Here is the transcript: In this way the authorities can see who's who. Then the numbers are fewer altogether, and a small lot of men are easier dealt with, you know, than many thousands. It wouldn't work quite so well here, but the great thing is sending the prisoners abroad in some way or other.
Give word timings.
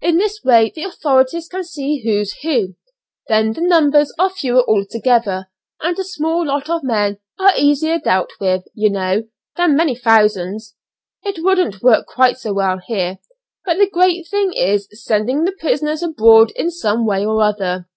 In 0.00 0.16
this 0.16 0.42
way 0.42 0.72
the 0.74 0.84
authorities 0.84 1.46
can 1.46 1.62
see 1.62 2.02
who's 2.02 2.32
who. 2.40 2.76
Then 3.28 3.52
the 3.52 3.60
numbers 3.60 4.14
are 4.18 4.30
fewer 4.30 4.62
altogether, 4.66 5.50
and 5.82 5.98
a 5.98 6.04
small 6.04 6.46
lot 6.46 6.70
of 6.70 6.82
men 6.82 7.18
are 7.38 7.52
easier 7.54 7.98
dealt 7.98 8.32
with, 8.40 8.64
you 8.72 8.88
know, 8.88 9.28
than 9.58 9.76
many 9.76 9.94
thousands. 9.94 10.74
It 11.22 11.44
wouldn't 11.44 11.82
work 11.82 12.06
quite 12.06 12.38
so 12.38 12.54
well 12.54 12.78
here, 12.78 13.18
but 13.66 13.76
the 13.76 13.90
great 13.90 14.26
thing 14.26 14.54
is 14.54 14.88
sending 14.92 15.44
the 15.44 15.52
prisoners 15.52 16.02
abroad 16.02 16.50
in 16.52 16.70
some 16.70 17.04
way 17.04 17.26
or 17.26 17.42
other. 17.42 17.90